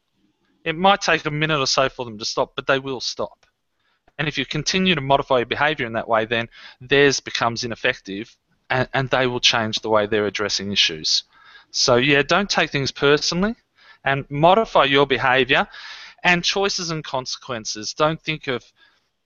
It 0.64 0.76
might 0.76 1.00
take 1.00 1.26
a 1.26 1.30
minute 1.30 1.58
or 1.58 1.66
so 1.66 1.88
for 1.88 2.04
them 2.04 2.18
to 2.18 2.24
stop, 2.24 2.52
but 2.54 2.66
they 2.66 2.78
will 2.78 3.00
stop. 3.00 3.44
And 4.18 4.28
if 4.28 4.38
you 4.38 4.46
continue 4.46 4.94
to 4.94 5.00
modify 5.00 5.38
your 5.38 5.46
behavior 5.46 5.86
in 5.86 5.94
that 5.94 6.08
way, 6.08 6.26
then 6.26 6.48
theirs 6.80 7.20
becomes 7.20 7.64
ineffective 7.64 8.36
and, 8.68 8.88
and 8.94 9.10
they 9.10 9.26
will 9.26 9.40
change 9.40 9.80
the 9.80 9.88
way 9.88 10.06
they're 10.06 10.26
addressing 10.26 10.70
issues. 10.70 11.24
So, 11.72 11.96
yeah, 11.96 12.22
don't 12.22 12.48
take 12.48 12.70
things 12.70 12.92
personally 12.92 13.56
and 14.04 14.30
modify 14.30 14.84
your 14.84 15.06
behavior 15.06 15.66
and 16.22 16.44
choices 16.44 16.90
and 16.90 17.02
consequences. 17.02 17.94
Don't 17.94 18.20
think 18.20 18.46
of 18.46 18.64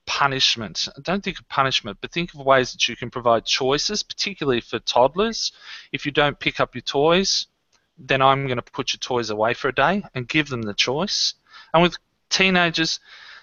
punishment. 0.05 0.87
Don't 1.01 1.23
think 1.23 1.39
of 1.39 1.49
punishment, 1.49 1.97
but 2.01 2.11
think 2.11 2.33
of 2.33 2.39
ways 2.39 2.71
that 2.71 2.87
you 2.87 2.95
can 2.95 3.09
provide 3.09 3.45
choices, 3.45 4.01
particularly 4.01 4.61
for 4.61 4.79
toddlers. 4.79 5.51
If 5.91 6.05
you 6.05 6.11
don't 6.11 6.39
pick 6.39 6.59
up 6.59 6.73
your 6.73 6.81
toys, 6.81 7.47
then 7.97 8.21
I'm 8.21 8.47
going 8.47 8.57
to 8.57 8.63
put 8.63 8.93
your 8.93 8.99
toys 8.99 9.29
away 9.29 9.53
for 9.53 9.69
a 9.69 9.75
day 9.75 10.03
and 10.13 10.27
give 10.27 10.49
them 10.49 10.63
the 10.63 10.73
choice. 10.73 11.33
And 11.73 11.81
with 11.81 11.97
teenagers, 12.29 12.99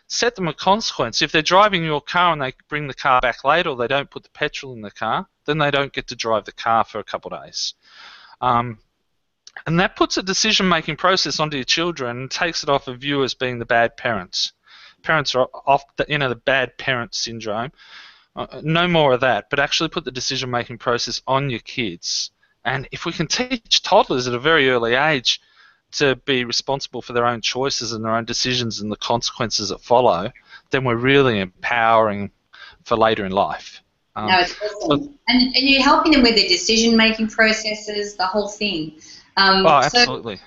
set 0.06 0.34
them 0.34 0.48
a 0.48 0.54
consequence. 0.54 1.22
If 1.22 1.32
they're 1.32 1.42
driving 1.42 1.84
your 1.84 2.00
car 2.00 2.32
and 2.32 2.42
they 2.42 2.52
bring 2.68 2.86
the 2.86 2.94
car 2.94 3.20
back 3.20 3.44
late 3.44 3.66
or 3.66 3.76
they 3.76 3.86
don't 3.86 4.10
put 4.10 4.22
the 4.22 4.30
petrol 4.30 4.74
in 4.74 4.82
the 4.82 4.90
car, 4.90 5.26
then 5.46 5.58
they 5.58 5.70
don't 5.70 5.92
get 5.92 6.08
to 6.08 6.16
drive 6.16 6.44
the 6.44 6.52
car 6.52 6.84
for 6.84 6.98
a 6.98 7.04
couple 7.04 7.32
of 7.32 7.44
days. 7.44 7.74
Um, 8.40 8.78
and 9.66 9.80
that 9.80 9.96
puts 9.96 10.16
a 10.16 10.22
decision 10.22 10.68
making 10.68 10.96
process 10.96 11.40
onto 11.40 11.56
your 11.56 11.64
children 11.64 12.22
and 12.22 12.30
takes 12.30 12.62
it 12.62 12.68
off 12.68 12.88
of 12.88 13.04
you 13.04 13.22
as 13.22 13.34
being 13.34 13.58
the 13.58 13.66
bad 13.66 13.96
parents. 13.96 14.52
Parents 15.02 15.34
are 15.34 15.48
off 15.66 15.84
the, 15.96 16.06
you 16.08 16.18
know, 16.18 16.28
the 16.28 16.36
bad 16.36 16.78
parent 16.78 17.14
syndrome. 17.14 17.72
Uh, 18.34 18.60
no 18.62 18.88
more 18.88 19.12
of 19.12 19.20
that, 19.20 19.50
but 19.50 19.58
actually 19.58 19.90
put 19.90 20.04
the 20.04 20.10
decision 20.10 20.50
making 20.50 20.78
process 20.78 21.20
on 21.26 21.50
your 21.50 21.60
kids 21.60 22.30
and 22.64 22.88
if 22.92 23.04
we 23.04 23.12
can 23.12 23.26
teach 23.26 23.82
toddlers 23.82 24.28
at 24.28 24.34
a 24.34 24.38
very 24.38 24.70
early 24.70 24.94
age 24.94 25.40
to 25.92 26.16
be 26.16 26.44
responsible 26.44 27.02
for 27.02 27.12
their 27.12 27.26
own 27.26 27.40
choices 27.40 27.92
and 27.92 28.04
their 28.04 28.14
own 28.14 28.24
decisions 28.24 28.80
and 28.80 28.90
the 28.90 28.96
consequences 28.96 29.68
that 29.68 29.80
follow, 29.80 30.30
then 30.70 30.84
we're 30.84 30.96
really 30.96 31.38
empowering 31.38 32.30
for 32.84 32.96
later 32.96 33.24
in 33.26 33.32
life. 33.32 33.82
Um, 34.16 34.26
no, 34.26 34.40
it's 34.40 34.58
awesome. 34.60 35.18
and, 35.28 35.42
and 35.54 35.68
you're 35.68 35.82
helping 35.82 36.12
them 36.12 36.22
with 36.22 36.34
their 36.36 36.48
decision 36.48 36.96
making 36.96 37.28
processes, 37.28 38.14
the 38.14 38.26
whole 38.26 38.48
thing. 38.48 39.00
Um, 39.36 39.66
oh, 39.66 39.80
absolutely. 39.82 40.36
So, 40.36 40.42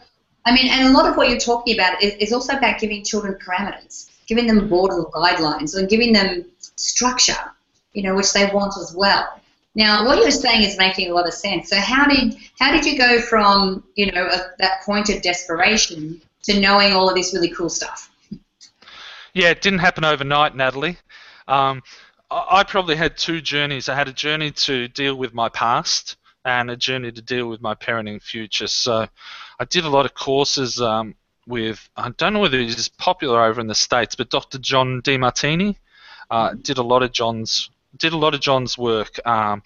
I 0.46 0.54
mean, 0.54 0.68
and 0.68 0.88
a 0.88 0.92
lot 0.92 1.10
of 1.10 1.18
what 1.18 1.30
you're 1.30 1.40
talking 1.40 1.76
about 1.76 2.02
is, 2.02 2.14
is 2.16 2.32
also 2.32 2.54
about 2.54 2.80
giving 2.80 3.04
children 3.04 3.36
parameters, 3.44 4.10
giving 4.28 4.48
them 4.48 4.68
borders 4.68 4.98
or 4.98 5.12
guidelines, 5.12 5.76
and 5.76 5.90
giving 5.90 6.14
them 6.14 6.46
structure. 6.76 7.52
you 7.96 8.04
know, 8.04 8.14
which 8.14 8.34
they 8.34 8.52
want 8.54 8.74
as 8.80 8.94
well. 8.96 9.42
Now, 9.76 10.06
what 10.06 10.20
you're 10.20 10.32
saying 10.32 10.64
is 10.64 10.78
making 10.78 11.12
a 11.12 11.14
lot 11.14 11.28
of 11.28 11.34
sense. 11.34 11.70
So, 11.70 11.78
how 11.80 12.06
did 12.08 12.36
how 12.60 12.72
did 12.72 12.86
you 12.86 12.98
go 12.98 13.20
from 13.22 13.84
you 13.96 14.12
know 14.12 14.26
a, 14.26 14.52
that 14.60 14.82
point 14.86 15.10
of 15.10 15.22
desperation 15.22 16.22
to 16.44 16.60
knowing 16.60 16.94
all 16.94 17.10
of 17.10 17.16
this 17.16 17.34
really 17.34 17.50
cool 17.50 17.70
stuff? 17.70 18.10
Yeah, 19.34 19.50
it 19.50 19.62
didn't 19.62 19.80
happen 19.80 20.06
overnight, 20.06 20.56
Natalie. 20.56 20.98
Um, 21.48 21.84
I 22.32 22.64
probably 22.64 22.96
had 22.96 23.18
two 23.18 23.42
journeys. 23.42 23.90
I 23.90 23.96
had 23.96 24.08
a 24.08 24.14
journey 24.14 24.52
to 24.52 24.88
deal 24.88 25.16
with 25.16 25.34
my 25.34 25.50
past 25.50 26.16
and 26.46 26.72
a 26.72 26.78
journey 26.78 27.12
to 27.12 27.22
deal 27.22 27.48
with 27.50 27.62
my 27.62 27.76
parenting 27.76 28.22
future. 28.22 28.68
So, 28.68 29.08
I 29.60 29.66
did 29.66 29.84
a 29.84 29.90
lot 29.90 30.06
of 30.06 30.14
courses 30.14 30.80
um, 30.80 31.16
with 31.48 31.90
I 31.98 32.10
don't 32.12 32.32
know 32.32 32.40
whether 32.40 32.60
he's 32.60 32.88
popular 32.88 33.44
over 33.44 33.60
in 33.60 33.68
the 33.68 33.76
states, 33.76 34.16
but 34.16 34.30
Dr. 34.30 34.58
John 34.58 35.02
Demartini 35.02 35.76
uh, 36.32 36.54
did 36.54 36.78
a 36.78 36.84
lot 36.84 37.04
of 37.04 37.12
John's 37.12 37.70
did 37.98 38.14
a 38.14 38.18
lot 38.18 38.34
of 38.34 38.42
John's 38.42 38.78
work. 38.78 39.26
Um, 39.26 39.64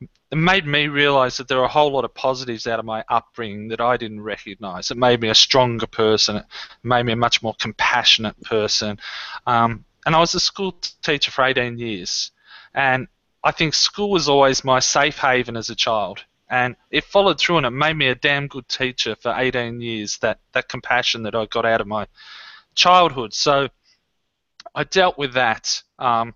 it 0.00 0.38
made 0.38 0.66
me 0.66 0.88
realise 0.88 1.36
that 1.36 1.48
there 1.48 1.58
are 1.58 1.64
a 1.64 1.68
whole 1.68 1.92
lot 1.92 2.06
of 2.06 2.14
positives 2.14 2.66
out 2.66 2.78
of 2.78 2.86
my 2.86 3.04
upbringing 3.08 3.68
that 3.68 3.82
I 3.82 3.98
didn't 3.98 4.22
recognise. 4.22 4.90
It 4.90 4.96
made 4.96 5.20
me 5.20 5.28
a 5.28 5.34
stronger 5.34 5.86
person. 5.86 6.36
It 6.36 6.46
made 6.82 7.04
me 7.04 7.12
a 7.12 7.16
much 7.16 7.42
more 7.42 7.54
compassionate 7.60 8.40
person. 8.42 8.98
Um, 9.46 9.84
and 10.06 10.16
I 10.16 10.20
was 10.20 10.34
a 10.34 10.40
school 10.40 10.72
teacher 11.02 11.30
for 11.30 11.44
18 11.44 11.78
years, 11.78 12.30
and 12.74 13.08
I 13.44 13.50
think 13.50 13.74
school 13.74 14.10
was 14.10 14.28
always 14.28 14.64
my 14.64 14.78
safe 14.78 15.18
haven 15.18 15.56
as 15.56 15.68
a 15.68 15.74
child. 15.76 16.24
And 16.48 16.76
it 16.90 17.04
followed 17.04 17.38
through, 17.38 17.58
and 17.58 17.66
it 17.66 17.70
made 17.70 17.96
me 17.96 18.08
a 18.08 18.14
damn 18.14 18.46
good 18.46 18.68
teacher 18.68 19.14
for 19.16 19.34
18 19.36 19.80
years. 19.80 20.18
That 20.18 20.40
that 20.52 20.68
compassion 20.68 21.22
that 21.24 21.34
I 21.34 21.46
got 21.46 21.64
out 21.64 21.80
of 21.80 21.86
my 21.86 22.06
childhood. 22.74 23.32
So 23.34 23.68
I 24.74 24.84
dealt 24.84 25.18
with 25.18 25.34
that. 25.34 25.82
Um, 25.98 26.34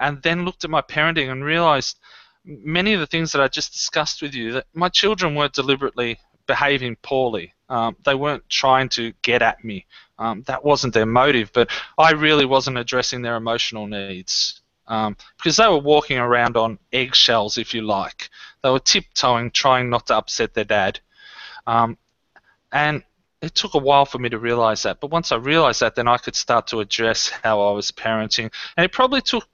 and 0.00 0.22
then 0.22 0.44
looked 0.44 0.64
at 0.64 0.70
my 0.70 0.82
parenting 0.82 1.30
and 1.30 1.44
realized 1.44 1.98
many 2.44 2.94
of 2.94 3.00
the 3.00 3.06
things 3.06 3.32
that 3.32 3.42
I 3.42 3.48
just 3.48 3.72
discussed 3.72 4.22
with 4.22 4.34
you 4.34 4.52
that 4.52 4.66
my 4.72 4.88
children 4.88 5.34
weren't 5.34 5.52
deliberately 5.52 6.18
behaving 6.46 6.96
poorly. 7.02 7.54
Um, 7.68 7.96
they 8.04 8.14
weren't 8.14 8.48
trying 8.48 8.88
to 8.90 9.12
get 9.22 9.42
at 9.42 9.62
me. 9.62 9.86
Um, 10.18 10.42
that 10.46 10.64
wasn't 10.64 10.94
their 10.94 11.06
motive, 11.06 11.50
but 11.52 11.70
I 11.98 12.12
really 12.12 12.46
wasn't 12.46 12.78
addressing 12.78 13.22
their 13.22 13.36
emotional 13.36 13.86
needs 13.86 14.60
um, 14.88 15.16
because 15.36 15.56
they 15.56 15.68
were 15.68 15.78
walking 15.78 16.18
around 16.18 16.56
on 16.56 16.78
eggshells, 16.92 17.58
if 17.58 17.74
you 17.74 17.82
like. 17.82 18.30
They 18.62 18.70
were 18.70 18.80
tiptoeing, 18.80 19.50
trying 19.50 19.90
not 19.90 20.06
to 20.06 20.16
upset 20.16 20.54
their 20.54 20.64
dad. 20.64 20.98
Um, 21.66 21.98
and 22.72 23.04
it 23.40 23.54
took 23.54 23.74
a 23.74 23.78
while 23.78 24.06
for 24.06 24.18
me 24.18 24.28
to 24.30 24.38
realize 24.38 24.82
that, 24.82 25.00
but 25.00 25.10
once 25.10 25.30
I 25.30 25.36
realized 25.36 25.80
that, 25.80 25.94
then 25.94 26.08
I 26.08 26.18
could 26.18 26.34
start 26.34 26.66
to 26.68 26.80
address 26.80 27.28
how 27.28 27.60
I 27.60 27.72
was 27.72 27.92
parenting. 27.92 28.50
And 28.76 28.84
it 28.84 28.92
probably 28.92 29.20
took 29.20 29.46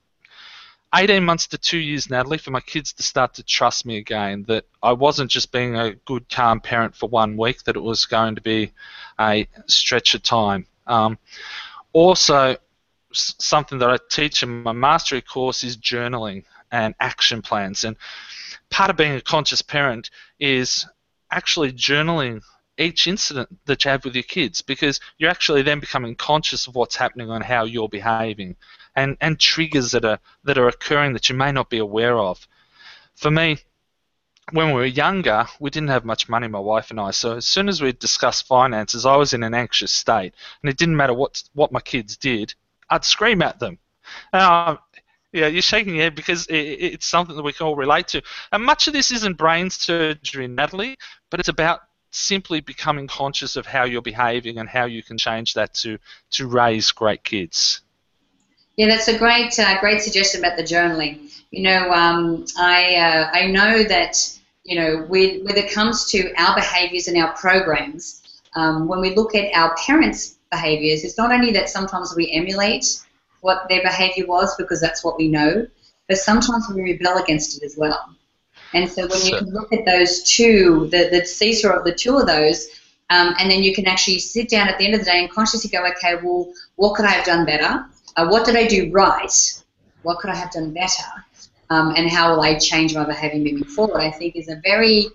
18 0.94 1.24
months 1.24 1.46
to 1.48 1.58
two 1.58 1.78
years, 1.78 2.08
Natalie, 2.08 2.38
for 2.38 2.50
my 2.50 2.60
kids 2.60 2.92
to 2.92 3.02
start 3.02 3.34
to 3.34 3.42
trust 3.42 3.84
me 3.84 3.96
again. 3.96 4.44
That 4.46 4.64
I 4.82 4.92
wasn't 4.92 5.30
just 5.30 5.50
being 5.50 5.76
a 5.76 5.94
good, 6.04 6.28
calm 6.28 6.60
parent 6.60 6.94
for 6.94 7.08
one 7.08 7.36
week. 7.36 7.64
That 7.64 7.76
it 7.76 7.82
was 7.82 8.06
going 8.06 8.36
to 8.36 8.40
be 8.40 8.72
a 9.18 9.48
stretch 9.66 10.14
of 10.14 10.22
time. 10.22 10.66
Um, 10.86 11.18
also, 11.92 12.56
something 13.12 13.78
that 13.78 13.90
I 13.90 13.98
teach 14.08 14.42
in 14.42 14.62
my 14.62 14.72
mastery 14.72 15.20
course 15.20 15.64
is 15.64 15.76
journaling 15.76 16.44
and 16.70 16.94
action 17.00 17.42
plans. 17.42 17.84
And 17.84 17.96
part 18.70 18.90
of 18.90 18.96
being 18.96 19.14
a 19.14 19.20
conscious 19.20 19.62
parent 19.62 20.10
is 20.38 20.86
actually 21.30 21.72
journaling 21.72 22.42
each 22.76 23.06
incident 23.06 23.48
that 23.66 23.84
you 23.84 23.90
have 23.90 24.04
with 24.04 24.14
your 24.14 24.24
kids 24.24 24.60
because 24.62 25.00
you're 25.18 25.30
actually 25.30 25.62
then 25.62 25.78
becoming 25.78 26.14
conscious 26.16 26.66
of 26.66 26.74
what's 26.74 26.96
happening 26.96 27.30
and 27.30 27.44
how 27.44 27.64
you're 27.64 27.88
behaving 27.88 28.56
and, 28.96 29.16
and 29.20 29.38
triggers 29.38 29.92
that 29.92 30.04
are 30.04 30.18
that 30.44 30.58
are 30.58 30.68
occurring 30.68 31.12
that 31.14 31.28
you 31.28 31.34
may 31.34 31.52
not 31.52 31.70
be 31.70 31.78
aware 31.78 32.18
of. 32.18 32.46
For 33.16 33.30
me, 33.30 33.58
when 34.52 34.68
we 34.68 34.74
were 34.74 34.84
younger, 34.84 35.46
we 35.58 35.70
didn't 35.70 35.88
have 35.88 36.04
much 36.04 36.28
money, 36.28 36.48
my 36.48 36.58
wife 36.58 36.90
and 36.90 37.00
I. 37.00 37.10
So 37.12 37.36
as 37.36 37.46
soon 37.46 37.68
as 37.68 37.80
we 37.80 37.92
discussed 37.92 38.46
finances, 38.46 39.06
I 39.06 39.16
was 39.16 39.32
in 39.32 39.42
an 39.42 39.54
anxious 39.54 39.92
state, 39.92 40.34
and 40.62 40.70
it 40.70 40.76
didn't 40.76 40.96
matter 40.96 41.14
what 41.14 41.42
what 41.54 41.72
my 41.72 41.80
kids 41.80 42.16
did. 42.16 42.54
I'd 42.90 43.04
scream 43.04 43.42
at 43.42 43.58
them. 43.58 43.78
Uh, 44.32 44.76
yeah, 45.32 45.48
you're 45.48 45.62
shaking 45.62 45.94
your 45.94 46.04
head 46.04 46.14
because 46.14 46.46
it, 46.46 46.54
it's 46.56 47.06
something 47.06 47.34
that 47.34 47.42
we 47.42 47.52
can 47.52 47.66
all 47.66 47.76
relate 47.76 48.08
to. 48.08 48.22
And 48.52 48.62
much 48.62 48.86
of 48.86 48.92
this 48.92 49.10
isn't 49.10 49.36
brain 49.36 49.70
surgery, 49.70 50.46
Natalie, 50.46 50.96
but 51.30 51.40
it's 51.40 51.48
about 51.48 51.80
simply 52.10 52.60
becoming 52.60 53.08
conscious 53.08 53.56
of 53.56 53.66
how 53.66 53.84
you're 53.84 54.00
behaving 54.00 54.58
and 54.58 54.68
how 54.68 54.84
you 54.84 55.02
can 55.02 55.18
change 55.18 55.54
that 55.54 55.74
to 55.74 55.98
to 56.30 56.46
raise 56.46 56.92
great 56.92 57.24
kids. 57.24 57.80
Yeah, 58.76 58.88
that's 58.88 59.09
a 59.09 59.19
great 59.19 59.59
uh, 59.59 59.78
great 59.81 60.00
suggestion 60.00 60.40
about 60.40 60.57
the 60.57 60.62
journaling. 60.62 61.31
You 61.50 61.62
know, 61.62 61.90
um, 61.93 62.45
I 62.59 62.97
uh, 62.97 63.31
I 63.33 63.47
know 63.47 63.85
that 63.85 64.16
you 64.64 64.81
know 64.81 65.04
when, 65.09 65.45
when 65.45 65.57
it 65.57 65.73
comes 65.73 66.11
to 66.11 66.33
our 66.37 66.54
behaviours 66.57 67.07
and 67.07 67.16
our 67.19 67.33
programs, 67.35 68.23
um, 68.57 68.88
when 68.88 69.00
we 69.00 69.14
look 69.14 69.35
at 69.35 69.54
our 69.54 69.75
parents' 69.76 70.37
behaviours, 70.50 71.04
it's 71.04 71.19
not 71.19 71.31
only 71.33 71.52
that 71.52 71.69
sometimes 71.69 72.14
we 72.16 72.33
emulate 72.33 72.85
what 73.40 73.69
their 73.69 73.83
behaviour 73.83 74.26
was 74.26 74.57
because 74.57 74.81
that's 74.81 75.04
what 75.04 75.19
we 75.19 75.28
know, 75.28 75.66
but 76.09 76.19
sometimes 76.19 76.66
we 76.75 76.83
rebel 76.83 77.23
against 77.23 77.57
it 77.57 77.64
as 77.64 77.76
well. 77.76 78.14
And 78.73 78.90
so 78.90 79.07
when 79.07 79.21
you 79.25 79.37
can 79.37 79.50
look 79.50 79.73
at 79.73 79.85
those 79.85 80.23
two, 80.25 80.88
the, 80.90 81.09
the 81.11 81.25
seesaw 81.25 81.78
of 81.78 81.85
the 81.85 81.95
two 81.95 82.16
of 82.16 82.26
those, 82.26 82.66
um, 83.11 83.35
and 83.38 83.50
then 83.50 83.62
you 83.62 83.75
can 83.75 83.87
actually 83.87 84.19
sit 84.19 84.49
down 84.49 84.69
at 84.69 84.78
the 84.78 84.87
end 84.87 84.95
of 84.95 85.00
the 85.00 85.07
day 85.07 85.21
and 85.21 85.31
consciously 85.31 85.71
go, 85.71 85.87
okay, 85.87 86.16
well, 86.16 86.52
what 86.76 86.97
could 86.97 87.04
I 87.04 87.11
have 87.11 87.25
done 87.25 87.47
better? 87.47 87.87
Uh, 88.16 88.28
what 88.28 88.47
did 88.47 88.56
I 88.56 88.66
do 88.66 88.90
right? 88.90 89.62
What 90.02 90.18
could 90.18 90.30
I 90.30 90.37
have 90.37 90.50
done 90.50 90.73
better? 90.73 91.02
Um, 91.71 91.94
and 91.97 92.11
how 92.11 92.30
will 92.30 92.42
I 92.42 92.59
change 92.59 92.94
my 92.94 93.04
behavior 93.04 93.38
moving 93.38 93.64
forward? 93.64 94.00
I 94.00 94.11
think 94.11 94.37
is 94.37 94.49
a 94.49 94.61
very 94.62 95.09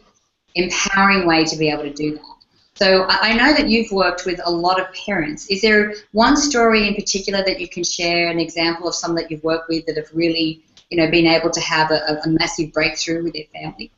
empowering 0.55 1.27
way 1.27 1.43
to 1.45 1.55
be 1.57 1.69
able 1.69 1.83
to 1.83 1.93
do 1.93 2.15
that. 2.15 2.39
So 2.75 3.05
I 3.09 3.33
know 3.33 3.53
that 3.53 3.67
you've 3.67 3.91
worked 3.91 4.25
with 4.25 4.39
a 4.45 4.49
lot 4.49 4.79
of 4.79 4.87
parents. 4.93 5.47
Is 5.47 5.61
there 5.61 5.93
one 6.13 6.37
story 6.37 6.87
in 6.87 6.95
particular 6.95 7.43
that 7.43 7.59
you 7.59 7.67
can 7.67 7.83
share, 7.83 8.29
an 8.29 8.39
example 8.39 8.87
of 8.87 8.95
some 8.95 9.15
that 9.15 9.29
you've 9.29 9.43
worked 9.43 9.67
with 9.67 9.85
that 9.85 9.97
have 9.97 10.09
really, 10.13 10.63
you 10.89 10.97
know, 10.97 11.11
been 11.11 11.27
able 11.27 11.49
to 11.49 11.59
have 11.59 11.91
a, 11.91 12.21
a 12.23 12.29
massive 12.29 12.71
breakthrough 12.71 13.21
with 13.21 13.33
their 13.33 13.43
family? 13.53 13.91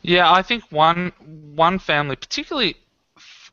Yeah, 0.00 0.32
I 0.32 0.40
think 0.40 0.64
one 0.70 1.12
one 1.54 1.78
family, 1.78 2.16
particularly 2.16 2.76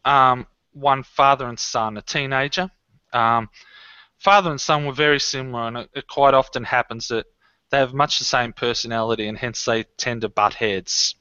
um, 0.06 0.48
one 0.72 1.04
father 1.04 1.48
and 1.48 1.60
son, 1.60 1.98
a 1.98 2.01
teenager. 2.01 2.72
Um, 3.12 3.50
father 4.25 4.50
and 4.50 4.60
son 4.60 4.86
were 4.86 4.91
very 4.91 5.20
similar, 5.20 5.67
and 5.67 5.77
it, 5.77 5.89
it 5.94 6.08
quite 6.08 6.34
often 6.34 6.63
happens 6.63 7.10
that 7.10 7.27
they 7.70 7.77
have 7.77 7.94
much 7.94 8.17
the 8.17 8.25
same 8.25 8.53
personality, 8.53 9.27
and 9.27 9.38
hence 9.38 9.63
they 9.63 9.84
tend 9.98 10.22
to 10.22 10.29
butt 10.29 10.55
heads. 10.55 11.15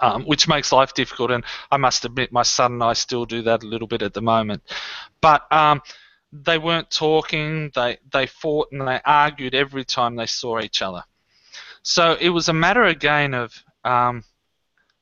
Um, 0.00 0.24
which 0.24 0.48
makes 0.48 0.72
life 0.72 0.94
difficult. 0.94 1.30
And 1.30 1.44
I 1.70 1.76
must 1.76 2.04
admit, 2.06 2.32
my 2.32 2.42
son 2.42 2.72
and 2.72 2.82
I 2.82 2.94
still 2.94 3.26
do 3.26 3.42
that 3.42 3.62
a 3.62 3.66
little 3.66 3.86
bit 3.86 4.00
at 4.02 4.14
the 4.14 4.22
moment. 4.22 4.62
But 5.20 5.40
um, 5.52 5.82
they 6.32 6.58
weren't 6.58 6.90
talking. 6.90 7.70
They 7.74 7.98
they 8.10 8.26
fought 8.26 8.72
and 8.72 8.80
they 8.88 9.00
argued 9.04 9.54
every 9.54 9.84
time 9.84 10.16
they 10.16 10.26
saw 10.26 10.60
each 10.60 10.80
other. 10.80 11.04
So 11.82 12.16
it 12.18 12.30
was 12.30 12.48
a 12.48 12.54
matter 12.54 12.84
again 12.84 13.34
of 13.34 13.52
um, 13.84 14.24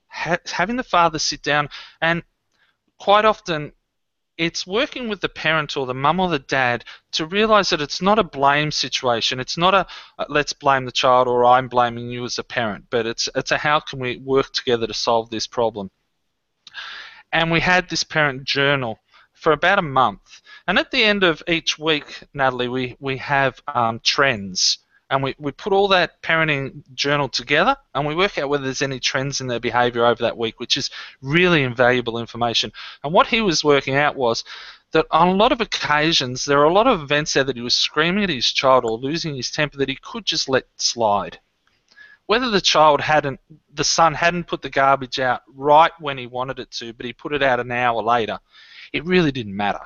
ha- 0.09 0.44
having 0.47 0.76
the 0.76 0.82
father 0.82 1.21
sit 1.21 1.42
down 1.42 1.68
and 2.00 2.25
quite 2.99 3.25
often 3.25 3.73
it's 4.42 4.66
working 4.66 5.08
with 5.08 5.20
the 5.20 5.28
parent 5.28 5.76
or 5.76 5.87
the 5.87 5.94
mum 5.94 6.18
or 6.18 6.28
the 6.28 6.38
dad 6.40 6.84
to 7.12 7.26
realize 7.26 7.70
that 7.70 7.80
it's 7.80 8.02
not 8.02 8.18
a 8.18 8.25
blame 8.25 8.72
situation. 8.72 9.38
It's 9.38 9.56
not 9.56 9.72
a 9.72 9.87
uh, 10.18 10.25
let's 10.28 10.52
blame 10.52 10.84
the 10.84 10.92
child 10.92 11.28
or 11.28 11.44
I'm 11.44 11.68
blaming 11.68 12.11
you 12.11 12.25
as 12.25 12.38
a 12.38 12.44
parent, 12.44 12.87
but 12.90 13.06
it's 13.06 13.28
it's 13.37 13.52
a 13.52 13.58
how 13.58 13.78
can 13.78 14.00
we 14.00 14.16
work 14.16 14.52
together 14.52 14.87
to 14.88 14.94
solve 14.94 15.30
this 15.30 15.46
problem. 15.46 15.90
And 17.32 17.52
we 17.52 17.61
had 17.61 17.88
this 17.88 18.02
parent 18.02 18.44
journal 18.44 18.99
for 19.32 19.52
about 19.52 19.78
a 19.78 19.82
month. 19.82 20.42
And 20.66 20.78
at 20.78 20.90
the 20.90 21.04
end 21.04 21.22
of 21.22 21.42
each 21.49 21.78
week, 21.78 22.22
Natalie, 22.34 22.68
we, 22.68 22.96
we 23.00 23.16
have 23.18 23.61
um, 23.66 24.00
trends 24.02 24.78
and 25.12 25.23
we, 25.23 25.35
we 25.38 25.52
put 25.52 25.75
all 25.75 25.88
that 25.88 26.23
parenting 26.23 26.83
journal 26.95 27.28
together 27.28 27.76
and 27.95 28.07
we 28.07 28.14
work 28.14 28.38
out 28.38 28.49
whether 28.49 28.64
there's 28.64 28.81
any 28.81 28.99
trends 28.99 29.42
in 29.42 29.47
their 29.47 29.61
behavior 29.61 30.07
over 30.07 30.23
that 30.23 30.38
week, 30.38 30.59
which 30.59 30.78
is 30.78 30.88
really 31.21 31.62
invaluable 31.62 32.16
information. 32.16 32.73
And 33.04 33.12
what 33.12 33.26
he 33.26 33.42
was 33.42 33.62
working 33.62 33.95
out 33.95 34.16
was 34.16 34.42
that 34.92 35.04
on 35.11 35.28
a 35.28 35.35
lot 35.35 35.52
of 35.52 35.61
occasions, 35.61 36.47
there 36.47 36.61
are 36.61 36.64
a 36.64 36.73
lot 36.73 36.87
of 36.87 37.02
events 37.02 37.35
there 37.35 37.45
that 37.45 37.57
he 37.57 37.62
was 37.62 37.75
screaming 37.75 38.25
at 38.25 38.31
his 38.31 38.50
child 38.50 38.87
or 38.87 38.97
losing 38.97 39.37
his 39.37 39.50
temper 39.50 39.76
that 39.76 39.90
he 39.90 39.99
could 40.00 40.25
just 40.25 40.49
let 40.49 40.64
slide. 40.78 41.38
Whether 42.25 42.49
the 42.49 42.62
child 42.62 43.02
hadn't, 43.02 43.38
the 43.75 43.85
son 43.85 44.14
hadn't 44.14 44.47
put 44.47 44.62
the 44.62 44.71
garbage 44.71 45.21
out 45.21 45.42
right 45.54 45.92
when 46.00 46.16
he 46.16 46.26
wanted 46.26 46.59
it 46.59 46.71
to, 46.71 46.95
but 46.95 47.04
he 47.04 47.12
put 47.12 47.35
it 47.35 47.42
out 47.42 47.61
an 47.61 47.71
hour 47.71 48.02
later, 48.02 48.38
it 48.95 49.04
really 49.04 49.31
didn't 49.31 49.57
matter. 49.57 49.83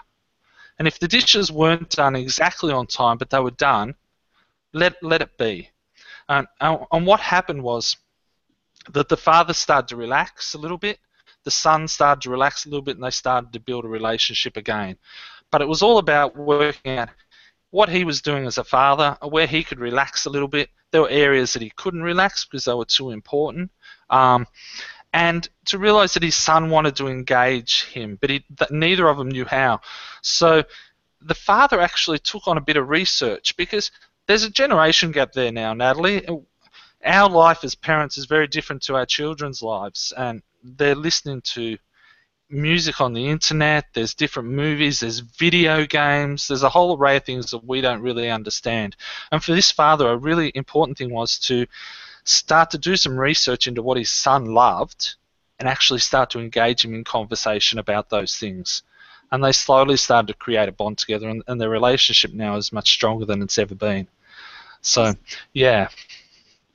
And 0.78 0.86
if 0.86 1.00
the 1.00 1.08
dishes 1.08 1.50
weren't 1.50 1.90
done 1.90 2.14
exactly 2.14 2.72
on 2.72 2.86
time, 2.86 3.18
but 3.18 3.30
they 3.30 3.40
were 3.40 3.50
done, 3.50 3.96
let 4.76 5.02
let 5.02 5.22
it 5.22 5.36
be. 5.38 5.70
And, 6.28 6.46
and 6.60 7.06
what 7.06 7.20
happened 7.20 7.62
was 7.62 7.96
that 8.90 9.08
the 9.08 9.16
father 9.16 9.52
started 9.52 9.88
to 9.88 9.96
relax 9.96 10.54
a 10.54 10.58
little 10.58 10.78
bit, 10.78 10.98
the 11.44 11.50
son 11.50 11.86
started 11.88 12.22
to 12.22 12.30
relax 12.30 12.66
a 12.66 12.68
little 12.68 12.82
bit, 12.82 12.96
and 12.96 13.04
they 13.04 13.10
started 13.10 13.52
to 13.52 13.60
build 13.60 13.84
a 13.84 13.88
relationship 13.88 14.56
again. 14.56 14.96
But 15.50 15.62
it 15.62 15.68
was 15.68 15.82
all 15.82 15.98
about 15.98 16.36
working 16.36 16.98
out 16.98 17.10
what 17.70 17.88
he 17.88 18.04
was 18.04 18.22
doing 18.22 18.46
as 18.46 18.58
a 18.58 18.64
father, 18.64 19.16
where 19.22 19.46
he 19.46 19.62
could 19.62 19.78
relax 19.78 20.26
a 20.26 20.30
little 20.30 20.48
bit. 20.48 20.70
There 20.90 21.02
were 21.02 21.08
areas 21.08 21.52
that 21.52 21.62
he 21.62 21.70
couldn't 21.70 22.02
relax 22.02 22.44
because 22.44 22.64
they 22.64 22.74
were 22.74 22.84
too 22.84 23.10
important. 23.10 23.70
Um, 24.10 24.46
and 25.12 25.48
to 25.66 25.78
realize 25.78 26.14
that 26.14 26.22
his 26.22 26.34
son 26.34 26.68
wanted 26.68 26.96
to 26.96 27.08
engage 27.08 27.84
him, 27.84 28.18
but 28.20 28.30
he, 28.30 28.44
neither 28.70 29.08
of 29.08 29.16
them 29.16 29.30
knew 29.30 29.44
how. 29.44 29.80
So 30.22 30.64
the 31.20 31.34
father 31.34 31.80
actually 31.80 32.18
took 32.18 32.46
on 32.46 32.58
a 32.58 32.60
bit 32.60 32.76
of 32.76 32.88
research 32.88 33.56
because 33.56 33.90
there's 34.26 34.44
a 34.44 34.50
generation 34.50 35.12
gap 35.12 35.32
there 35.32 35.52
now, 35.52 35.72
Natalie. 35.74 36.26
Our 37.04 37.30
life 37.30 37.62
as 37.62 37.74
parents 37.74 38.18
is 38.18 38.26
very 38.26 38.46
different 38.46 38.82
to 38.82 38.96
our 38.96 39.06
children's 39.06 39.62
lives, 39.62 40.12
and 40.16 40.42
they're 40.62 40.94
listening 40.94 41.42
to 41.42 41.78
music 42.48 43.00
on 43.00 43.12
the 43.12 43.28
internet, 43.28 43.86
there's 43.92 44.14
different 44.14 44.48
movies, 44.48 45.00
there's 45.00 45.18
video 45.18 45.84
games, 45.84 46.46
there's 46.46 46.62
a 46.62 46.68
whole 46.68 46.96
array 46.96 47.16
of 47.16 47.24
things 47.24 47.50
that 47.50 47.64
we 47.64 47.80
don't 47.80 48.02
really 48.02 48.30
understand. 48.30 48.96
And 49.32 49.42
for 49.42 49.52
this 49.52 49.72
father, 49.72 50.08
a 50.08 50.16
really 50.16 50.52
important 50.54 50.96
thing 50.96 51.12
was 51.12 51.38
to 51.40 51.66
start 52.24 52.70
to 52.70 52.78
do 52.78 52.96
some 52.96 53.18
research 53.18 53.66
into 53.66 53.82
what 53.82 53.98
his 53.98 54.10
son 54.10 54.46
loved 54.46 55.16
and 55.58 55.68
actually 55.68 56.00
start 56.00 56.30
to 56.30 56.40
engage 56.40 56.84
him 56.84 56.94
in 56.94 57.02
conversation 57.02 57.78
about 57.78 58.10
those 58.10 58.36
things 58.36 58.82
and 59.30 59.42
they 59.42 59.52
slowly 59.52 59.96
started 59.96 60.28
to 60.28 60.34
create 60.34 60.68
a 60.68 60.72
bond 60.72 60.98
together, 60.98 61.28
and, 61.28 61.42
and 61.46 61.60
their 61.60 61.70
relationship 61.70 62.32
now 62.32 62.56
is 62.56 62.72
much 62.72 62.92
stronger 62.92 63.24
than 63.24 63.42
it's 63.42 63.58
ever 63.58 63.74
been. 63.74 64.06
So, 64.86 65.14
yeah. 65.52 65.88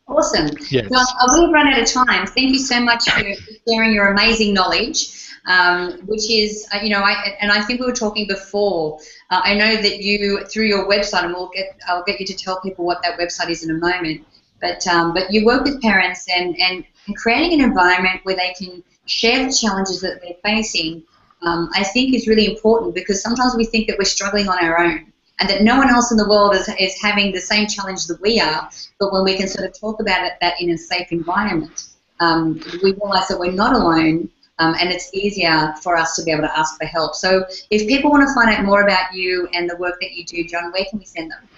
Awesome. 0.08 0.50
Yes. 0.70 0.90
Well, 0.90 1.06
we've 1.40 1.54
run 1.54 1.68
out 1.68 1.80
of 1.80 1.88
time. 1.88 2.28
Thank 2.28 2.52
you 2.52 2.60
so 2.60 2.82
much 2.82 3.10
for 3.10 3.24
sharing 3.68 3.94
your 3.94 4.08
amazing 4.08 4.54
knowledge. 4.54 5.18
Um, 5.48 5.94
which 6.06 6.30
is, 6.30 6.68
uh, 6.72 6.82
you 6.84 6.90
know, 6.92 7.00
I, 7.00 7.36
and 7.42 7.52
I 7.52 7.64
think 7.64 7.80
we 7.80 7.88
were 7.88 7.94
talking 7.94 8.28
before. 8.28 9.00
Uh, 9.32 9.42
I 9.44 9.56
know 9.56 9.76
that 9.76 10.04
you, 10.04 10.46
through 10.46 10.66
your 10.66 10.88
website, 10.88 11.24
and 11.24 11.34
we'll 11.34 11.50
get, 11.50 11.80
I'll 11.88 12.04
get 12.04 12.20
you 12.20 12.28
to 12.28 12.36
tell 12.36 12.62
people 12.62 12.86
what 12.86 13.02
that 13.02 13.18
website 13.18 13.50
is 13.50 13.64
in 13.64 13.72
a 13.72 13.80
moment. 13.80 14.24
But, 14.60 14.86
um, 14.86 15.16
but 15.16 15.34
you 15.34 15.44
work 15.44 15.64
with 15.64 15.82
parents 15.82 16.28
and, 16.30 16.56
and, 16.60 16.86
and 17.08 17.18
creating 17.18 17.60
an 17.60 17.66
environment 17.66 18.20
where 18.22 18.36
they 18.36 18.54
can 18.54 18.84
share 19.08 19.48
the 19.48 19.52
challenges 19.52 20.00
that 20.02 20.22
they're 20.22 20.36
facing 20.44 21.04
um, 21.44 21.70
I 21.74 21.84
think 21.84 22.14
is 22.14 22.28
really 22.28 22.46
important 22.46 22.94
because 22.94 23.22
sometimes 23.22 23.56
we 23.56 23.66
think 23.66 23.88
that 23.88 23.98
we're 23.98 24.06
struggling 24.06 24.48
on 24.48 24.64
our 24.64 24.78
own 24.78 25.11
and 25.42 25.50
that 25.50 25.64
no 25.64 25.78
one 25.78 25.90
else 25.90 26.12
in 26.12 26.18
the 26.18 26.30
world 26.30 26.54
is, 26.56 26.70
is 26.80 26.96
having 27.02 27.32
the 27.32 27.42
same 27.42 27.68
challenge 27.68 28.06
that 28.06 28.22
we 28.22 28.40
are. 28.40 28.70
But 29.00 29.12
when 29.12 29.24
we 29.24 29.36
can 29.36 29.48
sort 29.48 29.68
of 29.68 29.76
talk 29.78 30.00
about 30.00 30.24
it, 30.26 30.34
that 30.40 30.62
in 30.62 30.70
a 30.70 30.78
safe 30.78 31.12
environment, 31.12 31.88
um, 32.20 32.62
we 32.84 32.94
realize 32.94 33.28
that 33.28 33.40
we're 33.40 33.52
not 33.52 33.74
alone 33.74 34.30
um, 34.60 34.76
and 34.80 34.92
it's 34.92 35.12
easier 35.16 35.74
for 35.82 35.98
us 35.98 36.16
to 36.16 36.24
be 36.24 36.30
able 36.32 36.44
to 36.44 36.58
ask 36.58 36.78
for 36.78 36.86
help. 36.86 37.16
So 37.16 37.44
if 37.72 37.88
people 37.88 38.12
want 38.12 38.28
to 38.28 38.34
find 38.36 38.56
out 38.56 38.64
more 38.64 38.84
about 38.84 39.16
you 39.16 39.50
and 39.54 39.68
the 39.68 39.76
work 39.78 40.00
that 40.02 40.12
you 40.12 40.24
do, 40.24 40.44
John, 40.44 40.72
where 40.72 40.86
can 40.88 41.00
we 41.00 41.06
send 41.06 41.32
them? 41.32 41.50